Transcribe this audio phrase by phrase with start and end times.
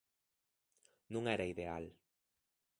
[1.13, 1.85] Non era ideal.